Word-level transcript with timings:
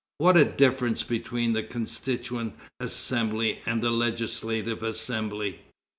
What 0.17 0.35
a 0.35 0.43
difference 0.45 1.03
between 1.03 1.53
the 1.53 1.61
Constituent 1.61 2.55
Assembly 2.79 3.59
and 3.67 3.83
the 3.83 3.91
Legislative 3.91 4.81
Assembly! 4.81 5.59